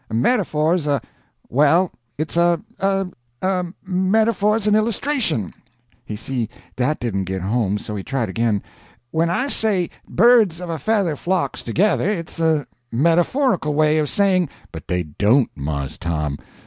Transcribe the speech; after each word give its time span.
"A 0.09 0.15
metaphor's 0.15 0.87
a—well, 0.87 1.91
it's 2.17 2.35
a—a—a 2.35 3.65
metaphor's 3.85 4.65
an 4.65 4.73
illustration." 4.75 5.53
He 6.03 6.15
see 6.15 6.49
that 6.77 6.99
didn't 6.99 7.25
git 7.25 7.43
home, 7.43 7.77
so 7.77 7.95
he 7.95 8.01
tried 8.03 8.27
again. 8.27 8.63
"When 9.11 9.29
I 9.29 9.47
say 9.47 9.91
birds 10.09 10.59
of 10.59 10.71
a 10.71 10.79
feather 10.79 11.15
flocks 11.15 11.61
together, 11.61 12.09
it's 12.09 12.39
a 12.39 12.65
metaphorical 12.91 13.75
way 13.75 13.99
of 13.99 14.09
saying—" 14.09 14.49
"But 14.71 14.87
dey 14.87 15.03
don't!, 15.03 15.51
Mars 15.55 15.99
Tom. 15.99 16.39